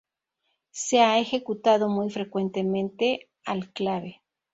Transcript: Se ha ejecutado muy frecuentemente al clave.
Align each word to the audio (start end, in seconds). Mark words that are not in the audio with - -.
Se 0.71 0.99
ha 0.99 1.19
ejecutado 1.19 1.87
muy 1.87 2.09
frecuentemente 2.09 3.29
al 3.45 3.71
clave. 3.71 4.23